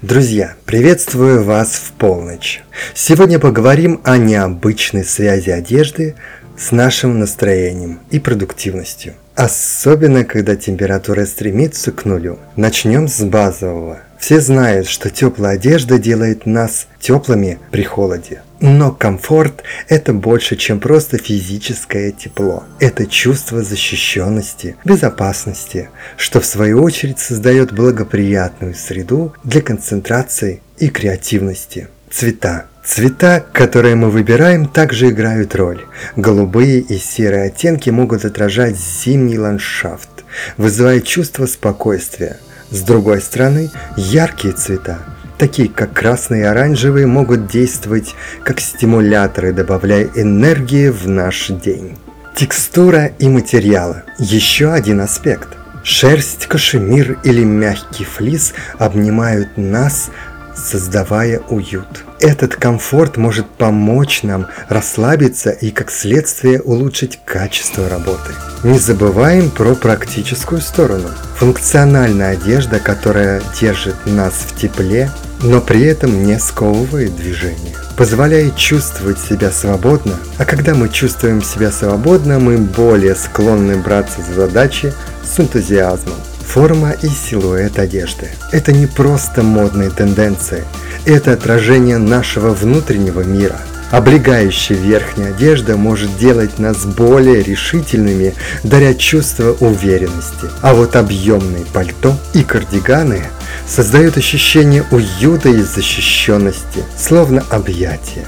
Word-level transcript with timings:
Друзья, 0.00 0.54
приветствую 0.64 1.42
вас 1.42 1.70
в 1.72 1.90
полночь. 1.90 2.62
Сегодня 2.94 3.40
поговорим 3.40 4.00
о 4.04 4.16
необычной 4.16 5.04
связи 5.04 5.50
одежды 5.50 6.14
с 6.56 6.70
нашим 6.70 7.18
настроением 7.18 7.98
и 8.12 8.20
продуктивностью. 8.20 9.14
Особенно, 9.34 10.24
когда 10.24 10.54
температура 10.54 11.26
стремится 11.26 11.90
к 11.90 12.04
нулю. 12.04 12.38
Начнем 12.54 13.08
с 13.08 13.24
базового. 13.24 13.98
Все 14.20 14.40
знают, 14.40 14.86
что 14.86 15.10
теплая 15.10 15.54
одежда 15.54 15.98
делает 15.98 16.46
нас 16.46 16.86
теплыми 17.00 17.58
при 17.72 17.82
холоде. 17.82 18.42
Но 18.60 18.90
комфорт– 18.90 19.62
это 19.88 20.12
больше, 20.12 20.56
чем 20.56 20.80
просто 20.80 21.16
физическое 21.16 22.10
тепло. 22.10 22.64
Это 22.80 23.06
чувство 23.06 23.62
защищенности, 23.62 24.76
безопасности, 24.84 25.90
что 26.16 26.40
в 26.40 26.46
свою 26.46 26.82
очередь 26.82 27.20
создает 27.20 27.72
благоприятную 27.72 28.74
среду 28.74 29.32
для 29.44 29.62
концентрации 29.62 30.60
и 30.76 30.88
креативности. 30.88 31.88
Цвета. 32.10 32.66
Цвета, 32.84 33.44
которые 33.52 33.94
мы 33.94 34.10
выбираем, 34.10 34.66
также 34.66 35.10
играют 35.10 35.54
роль. 35.54 35.84
Голубые 36.16 36.80
и 36.80 36.98
серые 36.98 37.44
оттенки 37.44 37.90
могут 37.90 38.24
отражать 38.24 38.76
зимний 38.76 39.38
ландшафт, 39.38 40.08
вызывая 40.56 41.00
чувство 41.00 41.46
спокойствия. 41.46 42.38
С 42.70 42.80
другой 42.80 43.20
стороны, 43.20 43.70
яркие 43.96 44.54
цвета 44.54 44.98
такие 45.38 45.68
как 45.68 45.92
красные 45.92 46.42
и 46.42 46.44
оранжевые, 46.44 47.06
могут 47.06 47.46
действовать 47.46 48.14
как 48.42 48.60
стимуляторы, 48.60 49.52
добавляя 49.52 50.08
энергии 50.14 50.88
в 50.88 51.08
наш 51.08 51.48
день. 51.48 51.96
Текстура 52.34 53.06
и 53.06 53.28
материалы– 53.28 54.02
еще 54.18 54.72
один 54.72 55.00
аспект. 55.00 55.48
Шерсть, 55.82 56.46
кашемир 56.46 57.18
или 57.24 57.42
мягкий 57.42 58.04
флис 58.04 58.52
обнимают 58.78 59.56
нас, 59.56 60.10
создавая 60.54 61.40
уют. 61.48 62.04
Этот 62.20 62.56
комфорт 62.56 63.16
может 63.16 63.48
помочь 63.48 64.22
нам 64.22 64.46
расслабиться 64.68 65.50
и, 65.50 65.70
как 65.70 65.90
следствие, 65.90 66.60
улучшить 66.60 67.20
качество 67.24 67.88
работы. 67.88 68.32
Не 68.64 68.78
забываем 68.78 69.50
про 69.50 69.74
практическую 69.74 70.60
сторону. 70.60 71.08
Функциональная 71.36 72.32
одежда, 72.32 72.80
которая 72.80 73.40
держит 73.60 73.94
нас 74.06 74.34
в 74.34 74.60
тепле, 74.60 75.10
но 75.42 75.60
при 75.60 75.84
этом 75.84 76.24
не 76.24 76.38
сковывает 76.38 77.16
движение. 77.16 77.74
Позволяет 77.96 78.56
чувствовать 78.56 79.18
себя 79.18 79.50
свободно, 79.50 80.14
а 80.38 80.44
когда 80.44 80.74
мы 80.74 80.88
чувствуем 80.88 81.42
себя 81.42 81.70
свободно, 81.70 82.38
мы 82.38 82.58
более 82.58 83.14
склонны 83.14 83.76
браться 83.76 84.20
за 84.22 84.34
задачи 84.34 84.92
с 85.24 85.38
энтузиазмом. 85.40 86.14
Форма 86.40 86.92
и 87.02 87.08
силуэт 87.08 87.78
одежды– 87.78 88.28
это 88.52 88.72
не 88.72 88.86
просто 88.86 89.42
модные 89.42 89.90
тенденции, 89.90 90.64
это 91.04 91.32
отражение 91.32 91.98
нашего 91.98 92.54
внутреннего 92.54 93.20
мира– 93.20 93.58
Облегающая 93.90 94.76
верхняя 94.76 95.30
одежда 95.30 95.76
может 95.76 96.16
делать 96.18 96.58
нас 96.58 96.84
более 96.84 97.42
решительными, 97.42 98.34
даря 98.62 98.94
чувство 98.94 99.56
уверенности. 99.60 100.46
А 100.62 100.74
вот 100.74 100.94
объемные 100.96 101.64
пальто 101.66 102.14
и 102.34 102.42
кардиганы 102.42 103.24
создают 103.66 104.16
ощущение 104.16 104.84
уюта 104.90 105.48
и 105.48 105.62
защищенности, 105.62 106.84
словно 106.96 107.42
объятия. 107.50 108.26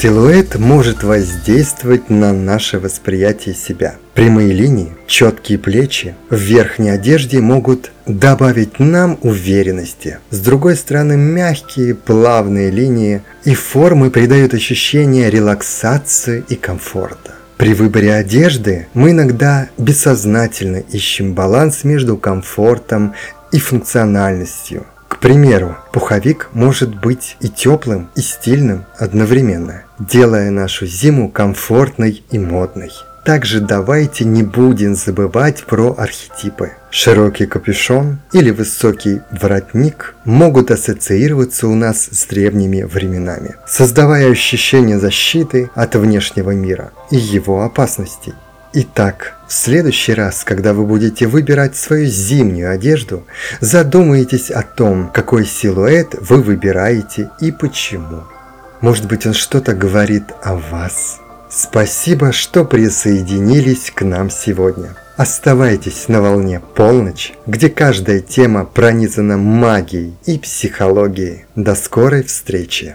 Силуэт 0.00 0.58
может 0.58 1.02
воздействовать 1.02 2.08
на 2.08 2.32
наше 2.32 2.78
восприятие 2.78 3.54
себя. 3.54 3.96
Прямые 4.14 4.50
линии, 4.50 4.94
четкие 5.06 5.58
плечи 5.58 6.14
в 6.30 6.36
верхней 6.36 6.88
одежде 6.88 7.40
могут 7.40 7.92
добавить 8.06 8.78
нам 8.78 9.18
уверенности. 9.20 10.18
С 10.30 10.40
другой 10.40 10.76
стороны, 10.76 11.18
мягкие, 11.18 11.94
плавные 11.94 12.70
линии 12.70 13.20
и 13.44 13.52
формы 13.52 14.10
придают 14.10 14.54
ощущение 14.54 15.28
релаксации 15.28 16.44
и 16.48 16.54
комфорта. 16.54 17.34
При 17.58 17.74
выборе 17.74 18.14
одежды 18.14 18.86
мы 18.94 19.10
иногда 19.10 19.68
бессознательно 19.76 20.78
ищем 20.78 21.34
баланс 21.34 21.84
между 21.84 22.16
комфортом 22.16 23.12
и 23.52 23.58
функциональностью. 23.58 24.86
Примеру, 25.20 25.76
пуховик 25.92 26.48
может 26.54 26.98
быть 26.98 27.36
и 27.40 27.48
теплым, 27.48 28.08
и 28.16 28.22
стильным 28.22 28.86
одновременно, 28.98 29.82
делая 29.98 30.50
нашу 30.50 30.86
зиму 30.86 31.30
комфортной 31.30 32.24
и 32.30 32.38
модной. 32.38 32.90
Также 33.22 33.60
давайте 33.60 34.24
не 34.24 34.42
будем 34.42 34.94
забывать 34.94 35.64
про 35.64 35.94
архетипы. 35.98 36.72
Широкий 36.90 37.44
капюшон 37.44 38.18
или 38.32 38.50
высокий 38.50 39.20
воротник 39.30 40.14
могут 40.24 40.70
ассоциироваться 40.70 41.68
у 41.68 41.74
нас 41.74 42.08
с 42.10 42.24
древними 42.24 42.82
временами, 42.82 43.56
создавая 43.66 44.30
ощущение 44.30 44.98
защиты 44.98 45.70
от 45.74 45.96
внешнего 45.96 46.52
мира 46.52 46.92
и 47.10 47.16
его 47.16 47.62
опасностей. 47.62 48.32
Итак, 48.72 49.34
в 49.48 49.52
следующий 49.52 50.14
раз, 50.14 50.44
когда 50.44 50.72
вы 50.72 50.86
будете 50.86 51.26
выбирать 51.26 51.74
свою 51.74 52.06
зимнюю 52.06 52.70
одежду, 52.70 53.26
задумайтесь 53.60 54.48
о 54.52 54.62
том, 54.62 55.10
какой 55.12 55.44
силуэт 55.44 56.14
вы 56.20 56.40
выбираете 56.40 57.30
и 57.40 57.50
почему. 57.50 58.22
Может 58.80 59.08
быть 59.08 59.26
он 59.26 59.34
что-то 59.34 59.74
говорит 59.74 60.24
о 60.42 60.54
вас. 60.54 61.18
Спасибо, 61.50 62.30
что 62.30 62.64
присоединились 62.64 63.90
к 63.90 64.02
нам 64.02 64.30
сегодня. 64.30 64.94
Оставайтесь 65.16 66.06
на 66.06 66.22
волне 66.22 66.60
полночь, 66.76 67.32
где 67.46 67.70
каждая 67.70 68.20
тема 68.20 68.64
пронизана 68.64 69.36
магией 69.36 70.14
и 70.26 70.38
психологией. 70.38 71.44
До 71.56 71.74
скорой 71.74 72.22
встречи! 72.22 72.94